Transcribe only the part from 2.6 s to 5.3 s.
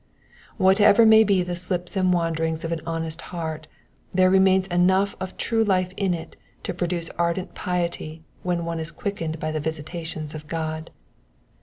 of an hondst heart, there remains enough